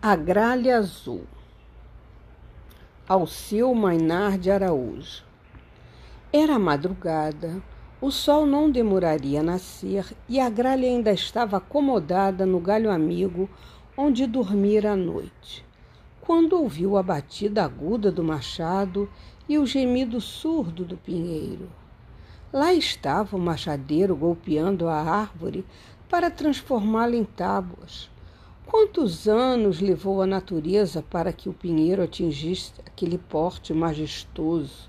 A 0.00 0.14
Gralha 0.14 0.78
Azul. 0.78 1.24
Alceu 3.08 3.74
Mainar 3.74 4.38
de 4.38 4.48
Araújo. 4.48 5.24
Era 6.32 6.56
madrugada, 6.56 7.60
o 8.00 8.12
sol 8.12 8.46
não 8.46 8.70
demoraria 8.70 9.40
a 9.40 9.42
nascer 9.42 10.14
e 10.28 10.38
a 10.38 10.48
gralha 10.48 10.86
ainda 10.86 11.10
estava 11.10 11.56
acomodada 11.56 12.46
no 12.46 12.60
galho 12.60 12.90
amigo 12.90 13.48
onde 13.96 14.26
dormira 14.26 14.92
à 14.92 14.96
noite, 14.96 15.64
quando 16.20 16.52
ouviu 16.52 16.96
a 16.96 17.02
batida 17.02 17.64
aguda 17.64 18.12
do 18.12 18.22
machado 18.22 19.10
e 19.48 19.58
o 19.58 19.66
gemido 19.66 20.20
surdo 20.20 20.84
do 20.84 20.96
pinheiro. 20.96 21.68
Lá 22.52 22.72
estava 22.72 23.36
o 23.36 23.40
machadeiro 23.40 24.14
golpeando 24.14 24.88
a 24.88 25.00
árvore 25.00 25.64
para 26.08 26.30
transformá-la 26.30 27.16
em 27.16 27.24
tábuas 27.24 28.13
Quantos 28.66 29.28
anos 29.28 29.80
levou 29.80 30.22
a 30.22 30.26
natureza 30.26 31.02
para 31.02 31.32
que 31.32 31.50
o 31.50 31.52
pinheiro 31.52 32.02
atingisse 32.02 32.72
aquele 32.86 33.18
porte 33.18 33.74
majestoso? 33.74 34.88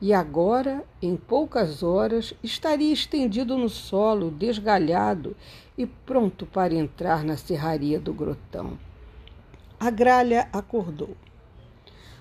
E 0.00 0.14
agora, 0.14 0.82
em 1.02 1.14
poucas 1.14 1.82
horas, 1.82 2.32
estaria 2.42 2.90
estendido 2.90 3.58
no 3.58 3.68
solo, 3.68 4.30
desgalhado 4.30 5.36
e 5.76 5.84
pronto 5.84 6.46
para 6.46 6.74
entrar 6.74 7.22
na 7.22 7.36
serraria 7.36 8.00
do 8.00 8.14
grotão. 8.14 8.78
A 9.78 9.90
gralha 9.90 10.48
acordou. 10.50 11.14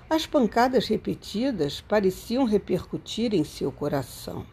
As 0.10 0.26
pancadas 0.26 0.88
repetidas 0.88 1.80
pareciam 1.80 2.44
repercutir 2.44 3.34
em 3.34 3.46
seu 3.46 3.72
coração. 3.72 4.46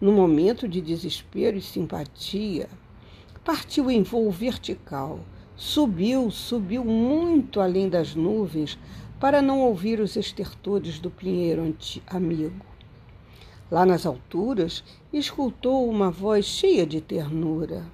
No 0.00 0.12
momento 0.12 0.66
de 0.66 0.80
desespero 0.80 1.58
e 1.58 1.62
simpatia, 1.62 2.70
partiu 3.44 3.90
em 3.90 4.02
voo 4.02 4.30
vertical 4.30 5.20
Subiu, 5.64 6.28
subiu 6.28 6.84
muito 6.84 7.60
além 7.60 7.88
das 7.88 8.16
nuvens 8.16 8.76
para 9.20 9.40
não 9.40 9.60
ouvir 9.60 10.00
os 10.00 10.16
estertores 10.16 10.98
do 10.98 11.08
pinheiro 11.08 11.72
amigo. 12.08 12.66
Lá 13.70 13.86
nas 13.86 14.04
alturas, 14.04 14.82
escutou 15.12 15.88
uma 15.88 16.10
voz 16.10 16.46
cheia 16.46 16.84
de 16.84 17.00
ternura. 17.00 17.86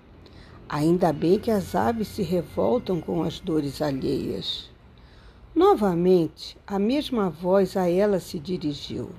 Ainda 0.67 1.13
bem 1.13 1.39
que 1.39 1.51
as 1.51 1.75
aves 1.75 2.09
se 2.09 2.23
revoltam 2.23 3.03
com 3.03 3.23
as 3.23 3.39
dores 3.39 3.83
alheias. 3.83 4.71
Novamente, 5.55 6.57
a 6.67 6.79
mesma 6.79 7.29
voz 7.29 7.77
a 7.77 7.87
ela 7.87 8.19
se 8.19 8.39
dirigiu. 8.39 9.11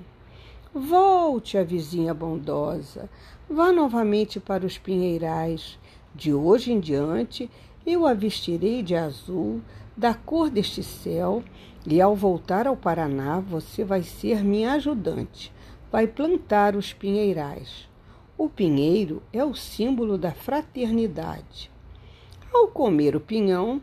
Volte, 0.74 1.56
a 1.56 1.62
vizinha 1.62 2.12
bondosa, 2.12 3.08
vá 3.48 3.70
novamente 3.70 4.40
para 4.40 4.66
os 4.66 4.76
pinheirais. 4.76 5.78
De 6.12 6.34
hoje 6.34 6.72
em 6.72 6.80
diante, 6.80 7.48
eu 7.86 8.06
a 8.06 8.14
vestirei 8.14 8.82
de 8.82 8.94
azul, 8.94 9.60
da 9.96 10.14
cor 10.14 10.50
deste 10.50 10.82
céu, 10.82 11.42
e 11.86 12.00
ao 12.00 12.14
voltar 12.14 12.66
ao 12.66 12.76
Paraná, 12.76 13.40
você 13.40 13.84
vai 13.84 14.02
ser 14.02 14.44
minha 14.44 14.72
ajudante, 14.72 15.52
vai 15.90 16.06
plantar 16.06 16.76
os 16.76 16.92
pinheirais. 16.92 17.88
O 18.36 18.48
pinheiro 18.48 19.22
é 19.32 19.44
o 19.44 19.54
símbolo 19.54 20.16
da 20.16 20.32
fraternidade. 20.32 21.70
Ao 22.52 22.68
comer 22.68 23.14
o 23.14 23.20
pinhão, 23.20 23.82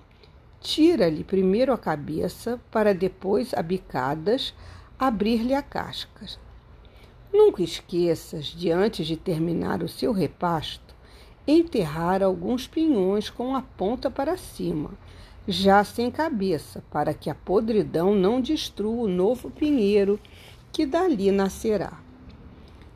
tira-lhe 0.59 1.23
primeiro 1.23 1.71
a 1.71 1.77
cabeça, 1.77 2.59
para 2.71 2.93
depois, 2.93 3.53
a 3.53 3.61
bicadas, 3.61 4.53
abrir-lhe 4.97 5.53
a 5.53 5.61
casca. 5.61 6.25
Nunca 7.31 7.61
esqueças 7.61 8.45
de, 8.45 8.71
antes 8.71 9.05
de 9.05 9.15
terminar 9.15 9.83
o 9.83 9.87
seu 9.87 10.11
repasto, 10.11 10.95
enterrar 11.47 12.21
alguns 12.21 12.67
pinhões 12.67 13.29
com 13.29 13.55
a 13.55 13.61
ponta 13.61 14.11
para 14.11 14.35
cima, 14.35 14.91
já 15.47 15.81
sem 15.83 16.11
cabeça, 16.11 16.83
para 16.91 17.13
que 17.13 17.29
a 17.29 17.35
podridão 17.35 18.13
não 18.13 18.41
destrua 18.41 19.05
o 19.05 19.07
novo 19.07 19.49
pinheiro 19.49 20.19
que 20.73 20.85
dali 20.85 21.31
nascerá. 21.31 21.93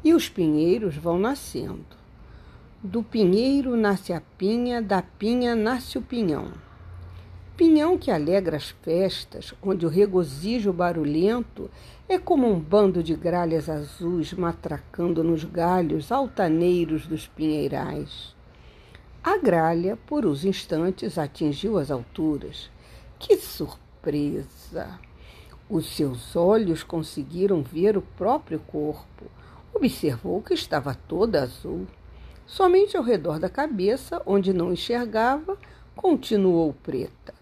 E 0.04 0.14
os 0.14 0.28
pinheiros 0.28 0.98
vão 0.98 1.18
nascendo. 1.18 1.86
Do 2.84 3.02
pinheiro 3.02 3.78
nasce 3.78 4.12
a 4.12 4.22
pinha, 4.38 4.82
da 4.82 5.02
pinha 5.02 5.56
nasce 5.56 5.98
o 5.98 6.02
pinhão. 6.02 6.52
Pinhão 7.56 7.98
que 7.98 8.10
alegra 8.10 8.58
as 8.58 8.72
festas, 8.82 9.54
onde 9.62 9.86
o 9.86 9.90
regozijo 9.90 10.74
barulhento 10.74 11.70
é 12.10 12.18
como 12.18 12.52
um 12.52 12.60
bando 12.60 13.04
de 13.04 13.16
gralhas 13.16 13.70
azuis 13.70 14.34
matracando 14.34 15.24
nos 15.24 15.44
galhos 15.44 16.12
altaneiros 16.12 17.06
dos 17.06 17.28
pinheirais. 17.28 18.36
A 19.24 19.38
gralha, 19.38 20.00
por 20.08 20.26
uns 20.26 20.44
instantes, 20.44 21.16
atingiu 21.16 21.78
as 21.78 21.92
alturas. 21.92 22.72
Que 23.20 23.38
surpresa! 23.38 25.00
Os 25.70 25.96
seus 25.96 26.36
olhos 26.36 26.82
conseguiram 26.82 27.62
ver 27.62 27.96
o 27.96 28.02
próprio 28.02 28.60
corpo. 28.60 29.26
Observou 29.72 30.42
que 30.42 30.56
estava 30.56 30.96
toda 30.96 31.44
azul. 31.44 31.86
Somente 32.48 32.98
ao 32.98 33.04
redor 33.04 33.40
da 33.40 33.48
cabeça, 33.48 34.20
onde 34.26 34.52
não 34.52 34.74
enxergava, 34.74 35.56
continuou 35.96 36.74
preta. 36.74 37.34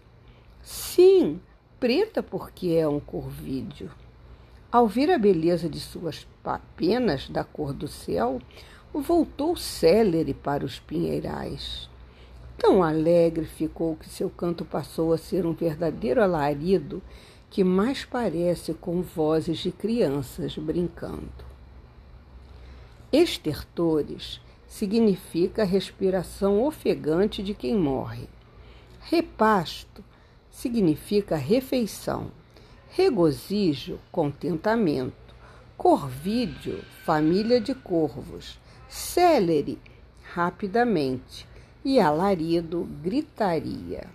Sim, 0.62 1.40
preta 1.80 2.22
porque 2.22 2.74
é 2.74 2.86
um 2.86 3.00
corvídeo. 3.00 3.90
Ao 4.70 4.86
ver 4.86 5.10
a 5.10 5.18
beleza 5.18 5.66
de 5.66 5.80
suas 5.80 6.28
penas 6.76 7.28
da 7.30 7.42
cor 7.42 7.72
do 7.72 7.88
céu, 7.88 8.38
voltou 8.94 9.54
célere 9.54 10.34
para 10.34 10.64
os 10.64 10.80
pinheirais. 10.80 11.88
Tão 12.58 12.82
alegre 12.82 13.46
ficou 13.46 13.96
que 13.96 14.08
seu 14.08 14.28
canto 14.28 14.64
passou 14.64 15.12
a 15.12 15.18
ser 15.18 15.46
um 15.46 15.52
verdadeiro 15.52 16.22
alarido 16.22 17.00
que 17.48 17.64
mais 17.64 18.04
parece 18.04 18.74
com 18.74 19.02
vozes 19.02 19.58
de 19.58 19.70
crianças 19.72 20.56
brincando. 20.56 21.44
Estertores 23.12 24.40
significa 24.66 25.64
respiração 25.64 26.62
ofegante 26.62 27.42
de 27.42 27.54
quem 27.54 27.76
morre. 27.76 28.28
Repasto 29.00 30.04
significa 30.50 31.34
refeição. 31.36 32.30
Regozijo, 32.90 33.98
contentamento. 34.12 35.29
Corvídeo, 35.82 36.84
família 37.06 37.58
de 37.58 37.74
corvos 37.74 38.60
célere, 38.86 39.78
rapidamente, 40.34 41.48
e 41.82 41.98
alarido 41.98 42.86
gritaria. 43.02 44.06